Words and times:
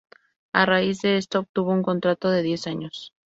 A 0.51 0.65
raíz 0.65 1.01
de 1.03 1.17
esto, 1.17 1.37
obtuvo 1.41 1.71
un 1.73 1.83
contrato 1.83 2.31
de 2.31 2.41
diez 2.41 2.65
años. 2.65 3.13